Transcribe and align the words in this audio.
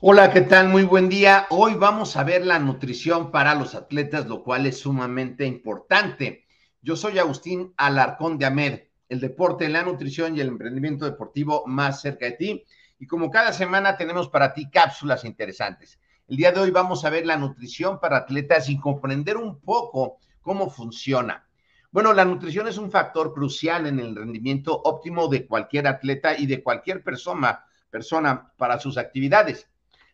Hola, 0.00 0.32
¿qué 0.32 0.40
tal? 0.40 0.68
Muy 0.68 0.82
buen 0.82 1.08
día. 1.08 1.46
Hoy 1.50 1.74
vamos 1.74 2.16
a 2.16 2.24
ver 2.24 2.44
la 2.44 2.58
nutrición 2.58 3.30
para 3.30 3.54
los 3.54 3.76
atletas, 3.76 4.26
lo 4.26 4.42
cual 4.42 4.66
es 4.66 4.80
sumamente 4.80 5.46
importante. 5.46 6.44
Yo 6.80 6.96
soy 6.96 7.20
Agustín 7.20 7.72
Alarcón 7.76 8.36
de 8.36 8.46
Amed, 8.46 8.80
el 9.12 9.20
deporte, 9.20 9.68
la 9.68 9.82
nutrición 9.82 10.34
y 10.34 10.40
el 10.40 10.48
emprendimiento 10.48 11.04
deportivo 11.04 11.64
más 11.66 12.00
cerca 12.00 12.24
de 12.24 12.32
ti. 12.32 12.64
Y 12.98 13.06
como 13.06 13.30
cada 13.30 13.52
semana 13.52 13.98
tenemos 13.98 14.30
para 14.30 14.54
ti 14.54 14.70
cápsulas 14.70 15.26
interesantes. 15.26 16.00
El 16.28 16.38
día 16.38 16.50
de 16.50 16.60
hoy 16.60 16.70
vamos 16.70 17.04
a 17.04 17.10
ver 17.10 17.26
la 17.26 17.36
nutrición 17.36 18.00
para 18.00 18.16
atletas 18.16 18.70
y 18.70 18.80
comprender 18.80 19.36
un 19.36 19.60
poco 19.60 20.16
cómo 20.40 20.70
funciona. 20.70 21.46
Bueno, 21.90 22.14
la 22.14 22.24
nutrición 22.24 22.68
es 22.68 22.78
un 22.78 22.90
factor 22.90 23.34
crucial 23.34 23.86
en 23.86 24.00
el 24.00 24.16
rendimiento 24.16 24.80
óptimo 24.82 25.28
de 25.28 25.46
cualquier 25.46 25.88
atleta 25.88 26.38
y 26.38 26.46
de 26.46 26.62
cualquier 26.62 27.04
persona, 27.04 27.66
persona 27.90 28.50
para 28.56 28.80
sus 28.80 28.96
actividades. 28.96 29.68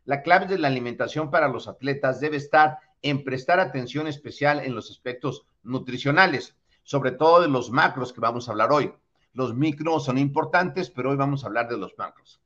La 0.06 0.22
clave 0.22 0.46
de 0.46 0.58
la 0.58 0.66
alimentación 0.66 1.30
para 1.30 1.46
los 1.46 1.68
atletas 1.68 2.18
debe 2.18 2.38
estar 2.38 2.78
en 3.02 3.22
prestar 3.22 3.60
atención 3.60 4.08
especial 4.08 4.58
en 4.58 4.74
los 4.74 4.90
aspectos 4.90 5.46
nutricionales, 5.62 6.56
sobre 6.88 7.10
todo 7.10 7.42
de 7.42 7.48
los 7.48 7.70
macros 7.70 8.14
que 8.14 8.20
vamos 8.22 8.48
a 8.48 8.52
hablar 8.52 8.72
hoy. 8.72 8.90
Los 9.34 9.54
micros 9.54 10.06
son 10.06 10.16
importantes, 10.16 10.88
pero 10.88 11.10
hoy 11.10 11.18
vamos 11.18 11.44
a 11.44 11.48
hablar 11.48 11.68
de 11.68 11.76
los 11.76 11.92
macros. 11.98 12.40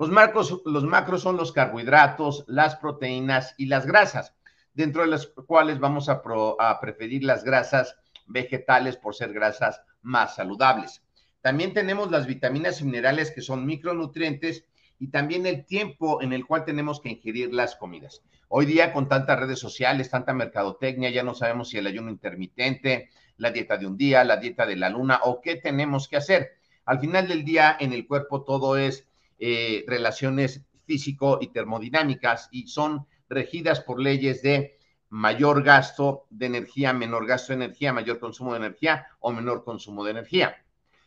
Los, 0.00 0.10
macros, 0.10 0.62
los 0.64 0.82
macros 0.82 1.22
son 1.22 1.36
los 1.36 1.52
carbohidratos, 1.52 2.44
las 2.48 2.74
proteínas 2.74 3.54
y 3.56 3.66
las 3.66 3.86
grasas, 3.86 4.34
dentro 4.72 5.02
de 5.02 5.06
las 5.06 5.28
cuales 5.28 5.78
vamos 5.78 6.08
a, 6.08 6.22
a 6.58 6.80
preferir 6.80 7.22
las 7.22 7.44
grasas 7.44 7.96
vegetales 8.26 8.96
por 8.96 9.14
ser 9.14 9.32
grasas 9.32 9.80
más 10.02 10.34
saludables. 10.34 11.04
También 11.40 11.72
tenemos 11.72 12.10
las 12.10 12.26
vitaminas 12.26 12.80
y 12.80 12.86
minerales 12.86 13.30
que 13.30 13.42
son 13.42 13.64
micronutrientes 13.64 14.64
y 14.98 15.12
también 15.12 15.46
el 15.46 15.64
tiempo 15.66 16.20
en 16.20 16.32
el 16.32 16.46
cual 16.46 16.64
tenemos 16.64 17.00
que 17.00 17.10
ingerir 17.10 17.54
las 17.54 17.76
comidas. 17.76 18.22
Hoy 18.48 18.66
día 18.66 18.92
con 18.92 19.08
tantas 19.08 19.38
redes 19.38 19.60
sociales, 19.60 20.10
tanta 20.10 20.34
mercadotecnia, 20.34 21.10
ya 21.10 21.22
no 21.22 21.34
sabemos 21.34 21.68
si 21.68 21.78
el 21.78 21.86
ayuno 21.86 22.10
intermitente, 22.10 23.10
la 23.36 23.50
dieta 23.50 23.76
de 23.76 23.86
un 23.86 23.96
día, 23.96 24.24
la 24.24 24.36
dieta 24.36 24.66
de 24.66 24.76
la 24.76 24.90
luna 24.90 25.20
o 25.24 25.40
qué 25.40 25.56
tenemos 25.56 26.08
que 26.08 26.16
hacer. 26.16 26.52
Al 26.84 27.00
final 27.00 27.28
del 27.28 27.44
día 27.44 27.76
en 27.78 27.92
el 27.92 28.06
cuerpo 28.06 28.44
todo 28.44 28.76
es 28.76 29.06
eh, 29.38 29.84
relaciones 29.86 30.62
físico 30.84 31.38
y 31.40 31.48
termodinámicas 31.48 32.48
y 32.52 32.68
son 32.68 33.06
regidas 33.28 33.80
por 33.80 34.00
leyes 34.00 34.42
de 34.42 34.78
mayor 35.08 35.62
gasto 35.62 36.26
de 36.30 36.46
energía, 36.46 36.92
menor 36.92 37.26
gasto 37.26 37.52
de 37.52 37.64
energía, 37.64 37.92
mayor 37.92 38.18
consumo 38.18 38.52
de 38.52 38.58
energía 38.58 39.06
o 39.20 39.32
menor 39.32 39.64
consumo 39.64 40.04
de 40.04 40.10
energía. 40.10 40.56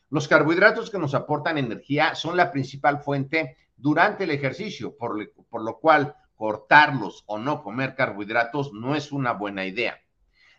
Los 0.09 0.27
carbohidratos 0.27 0.89
que 0.89 0.97
nos 0.97 1.13
aportan 1.13 1.57
energía 1.57 2.15
son 2.15 2.37
la 2.37 2.51
principal 2.51 2.99
fuente 2.99 3.57
durante 3.75 4.23
el 4.23 4.31
ejercicio, 4.31 4.95
por, 4.95 5.17
lo 5.61 5.79
cual 5.79 6.15
cortarlos 6.35 7.23
o 7.27 7.37
no 7.37 7.61
comer 7.61 7.95
carbohidratos 7.95 8.71
no 8.71 8.95
es 8.95 9.11
una 9.11 9.33
buena 9.33 9.65
idea. 9.65 9.99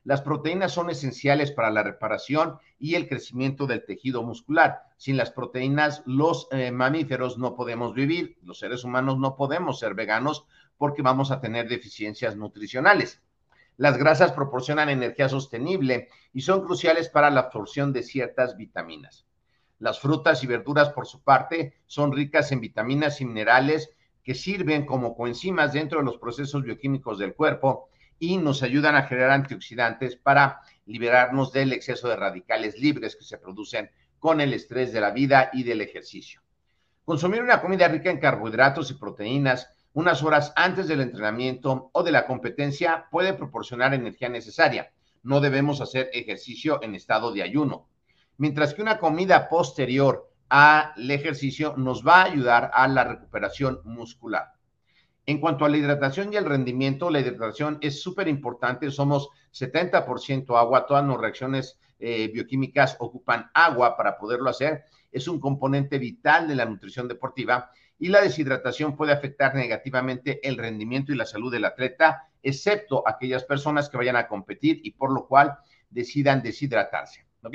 Las 0.08 0.22
proteínas 0.22 0.72
son 0.72 0.88
esenciales 0.88 1.52
para 1.52 1.70
la 1.70 1.82
reparación 1.82 2.56
y 2.78 2.94
el 2.94 3.10
crecimiento 3.10 3.66
del 3.66 3.84
tejido 3.84 4.22
muscular. 4.22 4.84
Sin 4.96 5.18
las 5.18 5.30
proteínas, 5.30 6.02
los 6.06 6.48
eh, 6.50 6.70
mamíferos 6.70 7.36
no 7.36 7.54
podemos 7.54 7.92
vivir, 7.92 8.38
los 8.42 8.58
seres 8.58 8.84
humanos 8.84 9.18
no 9.18 9.36
podemos 9.36 9.78
ser 9.78 9.92
veganos 9.92 10.46
porque 10.78 11.02
vamos 11.02 11.30
a 11.30 11.42
tener 11.42 11.68
deficiencias 11.68 12.36
nutricionales. 12.36 13.20
Las 13.76 13.98
grasas 13.98 14.32
proporcionan 14.32 14.88
energía 14.88 15.28
sostenible 15.28 16.08
y 16.32 16.40
son 16.40 16.64
cruciales 16.64 17.10
para 17.10 17.28
la 17.28 17.40
absorción 17.40 17.92
de 17.92 18.02
ciertas 18.02 18.56
vitaminas. 18.56 19.26
Las 19.78 20.00
frutas 20.00 20.42
y 20.42 20.46
verduras, 20.46 20.88
por 20.88 21.06
su 21.06 21.22
parte, 21.22 21.74
son 21.86 22.12
ricas 22.12 22.50
en 22.50 22.60
vitaminas 22.60 23.20
y 23.20 23.26
minerales 23.26 23.90
que 24.24 24.34
sirven 24.34 24.86
como 24.86 25.14
coenzimas 25.14 25.74
dentro 25.74 25.98
de 25.98 26.06
los 26.06 26.16
procesos 26.16 26.62
bioquímicos 26.62 27.18
del 27.18 27.34
cuerpo 27.34 27.90
y 28.18 28.36
nos 28.36 28.62
ayudan 28.62 28.96
a 28.96 29.04
generar 29.04 29.30
antioxidantes 29.30 30.16
para 30.16 30.60
liberarnos 30.86 31.52
del 31.52 31.72
exceso 31.72 32.08
de 32.08 32.16
radicales 32.16 32.78
libres 32.78 33.16
que 33.16 33.24
se 33.24 33.38
producen 33.38 33.90
con 34.18 34.40
el 34.40 34.52
estrés 34.52 34.92
de 34.92 35.00
la 35.00 35.10
vida 35.10 35.50
y 35.52 35.62
del 35.62 35.80
ejercicio. 35.80 36.42
Consumir 37.04 37.42
una 37.42 37.60
comida 37.60 37.88
rica 37.88 38.10
en 38.10 38.18
carbohidratos 38.18 38.90
y 38.90 38.94
proteínas 38.94 39.70
unas 39.92 40.22
horas 40.22 40.52
antes 40.56 40.86
del 40.88 41.00
entrenamiento 41.00 41.90
o 41.92 42.02
de 42.02 42.12
la 42.12 42.26
competencia 42.26 43.06
puede 43.10 43.32
proporcionar 43.32 43.94
energía 43.94 44.28
necesaria. 44.28 44.92
No 45.22 45.40
debemos 45.40 45.80
hacer 45.80 46.10
ejercicio 46.12 46.82
en 46.82 46.94
estado 46.94 47.32
de 47.32 47.42
ayuno 47.42 47.88
mientras 48.38 48.72
que 48.72 48.82
una 48.82 48.98
comida 48.98 49.48
posterior 49.48 50.30
al 50.48 51.10
ejercicio 51.10 51.74
nos 51.76 52.06
va 52.06 52.22
a 52.22 52.24
ayudar 52.24 52.70
a 52.72 52.88
la 52.88 53.04
recuperación 53.04 53.80
muscular. 53.84 54.52
En 55.28 55.40
cuanto 55.40 55.66
a 55.66 55.68
la 55.68 55.76
hidratación 55.76 56.32
y 56.32 56.36
el 56.36 56.46
rendimiento, 56.46 57.10
la 57.10 57.20
hidratación 57.20 57.76
es 57.82 58.00
súper 58.00 58.28
importante. 58.28 58.90
Somos 58.90 59.28
70% 59.52 60.58
agua, 60.58 60.86
todas 60.86 61.06
las 61.06 61.18
reacciones 61.18 61.78
eh, 61.98 62.30
bioquímicas 62.32 62.96
ocupan 62.98 63.50
agua 63.52 63.94
para 63.94 64.16
poderlo 64.16 64.48
hacer. 64.48 64.84
Es 65.12 65.28
un 65.28 65.38
componente 65.38 65.98
vital 65.98 66.48
de 66.48 66.54
la 66.54 66.64
nutrición 66.64 67.08
deportiva 67.08 67.70
y 67.98 68.08
la 68.08 68.22
deshidratación 68.22 68.96
puede 68.96 69.12
afectar 69.12 69.54
negativamente 69.54 70.40
el 70.48 70.56
rendimiento 70.56 71.12
y 71.12 71.16
la 71.16 71.26
salud 71.26 71.52
del 71.52 71.66
atleta, 71.66 72.30
excepto 72.42 73.06
aquellas 73.06 73.44
personas 73.44 73.90
que 73.90 73.98
vayan 73.98 74.16
a 74.16 74.28
competir 74.28 74.80
y 74.82 74.92
por 74.92 75.12
lo 75.12 75.26
cual 75.26 75.58
decidan 75.90 76.42
deshidratarse. 76.42 77.26
¿Ok? 77.42 77.54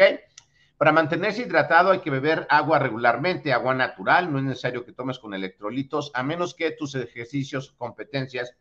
Para 0.84 0.92
mantenerse 0.92 1.44
hidratado 1.44 1.92
hay 1.92 2.00
que 2.00 2.10
beber 2.10 2.46
agua 2.50 2.78
regularmente, 2.78 3.54
agua 3.54 3.74
natural, 3.74 4.30
no 4.30 4.38
es 4.38 4.44
necesario 4.44 4.84
que 4.84 4.92
tomes 4.92 5.18
con 5.18 5.34
electrolitos, 5.34 6.12
a 6.14 6.24
menos 6.24 6.54
que 6.54 6.72
tus 6.72 6.94
ejercicios, 6.96 7.74
competencias 7.78 8.54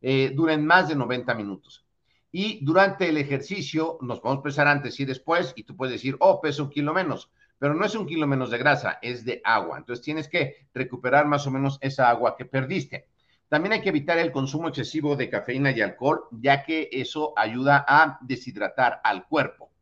eh, 0.00 0.30
duren 0.36 0.64
más 0.64 0.86
de 0.86 0.94
90 0.94 1.34
minutos. 1.34 1.84
Y 2.30 2.64
durante 2.64 3.08
el 3.08 3.16
ejercicio 3.16 3.98
nos 4.02 4.20
podemos 4.20 4.44
pesar 4.44 4.68
antes 4.68 5.00
y 5.00 5.04
después 5.04 5.52
y 5.56 5.64
tú 5.64 5.74
puedes 5.74 5.94
decir, 5.94 6.14
oh, 6.20 6.40
peso 6.40 6.62
un 6.62 6.70
kilo 6.70 6.94
menos, 6.94 7.32
pero 7.58 7.74
no 7.74 7.84
es 7.84 7.96
un 7.96 8.06
kilo 8.06 8.28
menos 8.28 8.52
de 8.52 8.58
grasa, 8.58 9.00
es 9.02 9.24
de 9.24 9.40
agua. 9.42 9.76
Entonces 9.76 10.04
tienes 10.04 10.28
que 10.28 10.68
recuperar 10.74 11.26
más 11.26 11.44
o 11.48 11.50
menos 11.50 11.78
esa 11.80 12.08
agua 12.08 12.36
que 12.36 12.44
perdiste. 12.44 13.08
También 13.48 13.72
hay 13.72 13.80
que 13.80 13.88
evitar 13.88 14.18
el 14.18 14.30
consumo 14.30 14.68
excesivo 14.68 15.16
de 15.16 15.28
cafeína 15.28 15.72
y 15.72 15.80
alcohol, 15.80 16.28
ya 16.30 16.62
que 16.62 16.88
eso 16.92 17.32
ayuda 17.36 17.84
a 17.88 18.20
deshidratar 18.22 19.00
al 19.02 19.26
cuerpo. 19.26 19.73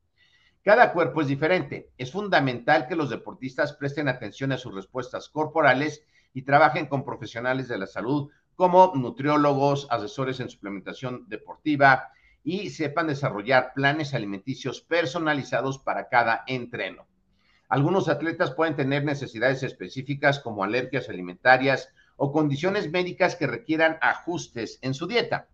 Cada 0.62 0.93
cuerpo 0.93 1.20
es 1.20 1.26
diferente. 1.26 1.91
Es 1.99 2.12
fundamental 2.12 2.87
que 2.87 2.94
los 2.94 3.11
deportistas 3.11 3.73
presten 3.73 4.09
atención 4.09 4.53
a 4.53 4.59
sus 4.59 4.73
respuestas 4.73 5.29
corporales 5.29 6.05
y 6.32 6.43
trabajen 6.43 6.87
con 6.87 7.05
profesionales 7.05 7.67
de 7.67 7.79
la 7.79 7.87
salud 7.87 8.31
como 8.55 8.93
nutriólogos, 8.94 9.88
asesores 9.91 10.38
en 10.38 10.49
suplementación 10.49 11.29
deportiva, 11.29 12.11
y 12.44 12.70
sepan 12.70 13.09
desarrollar 13.09 13.73
planes 13.75 14.14
alimenticios 14.14 14.81
personalizados 14.81 15.79
para 15.79 16.09
cada 16.09 16.44
entreno. 16.47 17.06
Algunos 17.69 18.08
atletas 18.08 18.53
pueden 18.53 18.76
tener 18.76 19.05
necesidades 19.05 19.62
específicas 19.62 20.38
como 20.38 20.62
alergias 20.62 21.08
alimentarias 21.08 21.88
o 22.17 22.31
condiciones 22.31 22.91
médicas 22.91 23.35
que 23.35 23.47
requieran 23.47 23.99
ajustes 24.00 24.79
en 24.82 24.94
su 24.94 25.06
dieta. 25.06 25.49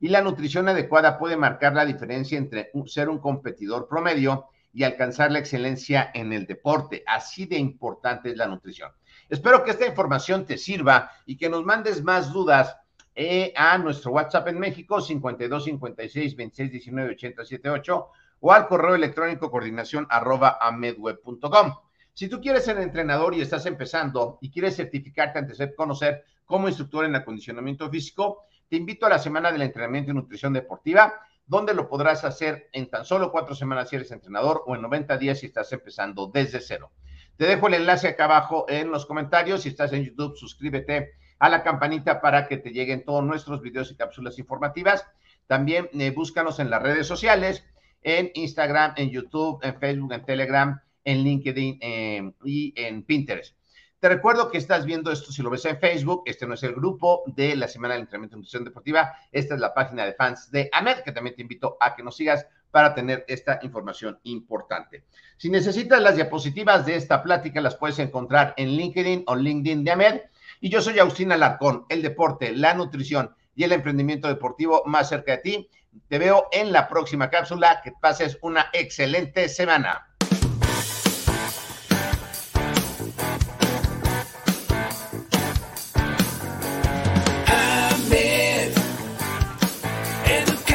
Y 0.00 0.08
la 0.08 0.22
nutrición 0.22 0.68
adecuada 0.68 1.18
puede 1.18 1.36
marcar 1.36 1.74
la 1.74 1.84
diferencia 1.84 2.38
entre 2.38 2.70
ser 2.86 3.08
un 3.08 3.18
competidor 3.18 3.86
promedio 3.86 4.46
y 4.72 4.84
alcanzar 4.84 5.30
la 5.30 5.38
excelencia 5.38 6.10
en 6.14 6.32
el 6.32 6.46
deporte. 6.46 7.02
Así 7.06 7.46
de 7.46 7.58
importante 7.58 8.30
es 8.30 8.36
la 8.36 8.46
nutrición. 8.46 8.90
Espero 9.28 9.62
que 9.62 9.72
esta 9.72 9.86
información 9.86 10.46
te 10.46 10.58
sirva 10.58 11.10
y 11.26 11.36
que 11.36 11.48
nos 11.48 11.64
mandes 11.64 12.02
más 12.02 12.32
dudas 12.32 12.76
eh, 13.14 13.52
a 13.56 13.76
nuestro 13.78 14.12
WhatsApp 14.12 14.48
en 14.48 14.58
México, 14.58 15.00
52 15.00 15.64
56 15.64 16.36
26 16.36 16.72
19 16.72 17.10
80 17.12 17.44
78, 17.44 18.08
o 18.40 18.52
al 18.52 18.66
correo 18.66 18.94
electrónico 18.94 19.50
coordinación 19.50 20.06
arroba 20.08 20.58
amedweb.com. 20.60 21.74
Si 22.12 22.28
tú 22.28 22.40
quieres 22.40 22.64
ser 22.64 22.78
entrenador 22.78 23.34
y 23.34 23.40
estás 23.40 23.66
empezando 23.66 24.38
y 24.40 24.50
quieres 24.50 24.76
certificarte 24.76 25.38
antes 25.38 25.58
de 25.58 25.74
conocer 25.74 26.24
como 26.44 26.68
instructor 26.68 27.04
en 27.04 27.14
acondicionamiento 27.14 27.88
físico, 27.88 28.46
te 28.70 28.76
invito 28.76 29.04
a 29.04 29.08
la 29.10 29.18
semana 29.18 29.50
del 29.50 29.62
entrenamiento 29.62 30.12
y 30.12 30.14
nutrición 30.14 30.52
deportiva, 30.52 31.20
donde 31.44 31.74
lo 31.74 31.88
podrás 31.88 32.24
hacer 32.24 32.70
en 32.72 32.88
tan 32.88 33.04
solo 33.04 33.32
cuatro 33.32 33.56
semanas 33.56 33.88
si 33.88 33.96
eres 33.96 34.12
entrenador 34.12 34.62
o 34.64 34.76
en 34.76 34.82
90 34.82 35.18
días 35.18 35.40
si 35.40 35.46
estás 35.46 35.72
empezando 35.72 36.28
desde 36.28 36.60
cero. 36.60 36.92
Te 37.36 37.46
dejo 37.46 37.66
el 37.66 37.74
enlace 37.74 38.06
acá 38.06 38.26
abajo 38.26 38.66
en 38.68 38.92
los 38.92 39.06
comentarios. 39.06 39.62
Si 39.62 39.70
estás 39.70 39.92
en 39.92 40.04
YouTube, 40.04 40.36
suscríbete 40.36 41.10
a 41.40 41.48
la 41.48 41.64
campanita 41.64 42.20
para 42.20 42.46
que 42.46 42.58
te 42.58 42.70
lleguen 42.70 43.04
todos 43.04 43.24
nuestros 43.24 43.60
videos 43.60 43.90
y 43.90 43.96
cápsulas 43.96 44.38
informativas. 44.38 45.04
También 45.48 45.90
eh, 45.94 46.10
búscanos 46.10 46.60
en 46.60 46.70
las 46.70 46.80
redes 46.80 47.08
sociales, 47.08 47.64
en 48.02 48.30
Instagram, 48.34 48.94
en 48.96 49.10
YouTube, 49.10 49.58
en 49.64 49.80
Facebook, 49.80 50.12
en 50.12 50.24
Telegram, 50.24 50.80
en 51.02 51.24
LinkedIn 51.24 51.78
eh, 51.80 52.32
y 52.44 52.72
en 52.76 53.02
Pinterest. 53.02 53.56
Te 54.00 54.08
recuerdo 54.08 54.50
que 54.50 54.56
estás 54.56 54.86
viendo 54.86 55.12
esto 55.12 55.30
si 55.30 55.42
lo 55.42 55.50
ves 55.50 55.66
en 55.66 55.78
Facebook. 55.78 56.22
Este 56.24 56.46
no 56.46 56.54
es 56.54 56.62
el 56.62 56.72
grupo 56.72 57.22
de 57.26 57.54
la 57.54 57.68
Semana 57.68 57.92
del 57.92 58.04
Entrenamiento 58.04 58.34
y 58.34 58.38
Nutrición 58.38 58.64
Deportiva. 58.64 59.12
Esta 59.30 59.54
es 59.54 59.60
la 59.60 59.74
página 59.74 60.06
de 60.06 60.14
fans 60.14 60.50
de 60.50 60.70
AMED, 60.72 61.00
que 61.00 61.12
también 61.12 61.36
te 61.36 61.42
invito 61.42 61.76
a 61.78 61.94
que 61.94 62.02
nos 62.02 62.16
sigas 62.16 62.46
para 62.70 62.94
tener 62.94 63.26
esta 63.28 63.58
información 63.60 64.18
importante. 64.22 65.04
Si 65.36 65.50
necesitas 65.50 66.00
las 66.00 66.16
diapositivas 66.16 66.86
de 66.86 66.96
esta 66.96 67.22
plática, 67.22 67.60
las 67.60 67.76
puedes 67.76 67.98
encontrar 67.98 68.54
en 68.56 68.70
LinkedIn 68.70 69.24
o 69.26 69.36
LinkedIn 69.36 69.84
de 69.84 69.90
AMED 69.90 70.20
y 70.60 70.70
yo 70.70 70.80
soy 70.80 70.98
Agustín 70.98 71.30
Alarcón, 71.30 71.84
el 71.90 72.00
deporte, 72.00 72.52
la 72.52 72.72
nutrición 72.72 73.34
y 73.54 73.64
el 73.64 73.72
emprendimiento 73.72 74.28
deportivo 74.28 74.82
más 74.86 75.10
cerca 75.10 75.32
de 75.32 75.38
ti. 75.42 75.70
Te 76.08 76.18
veo 76.18 76.48
en 76.52 76.72
la 76.72 76.88
próxima 76.88 77.28
cápsula. 77.28 77.82
Que 77.84 77.92
pases 77.92 78.38
una 78.40 78.70
excelente 78.72 79.46
semana. 79.50 80.09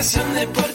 Educación 0.06 0.36
deportiva. 0.36 0.75